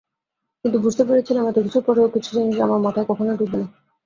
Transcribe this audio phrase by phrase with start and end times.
[0.65, 3.67] কিন্তু বুঝতে পেরেছিলাম এতকিছুর পরেও কিছু জিনিস আমার মাথায় কখনোই ঢুকবে না।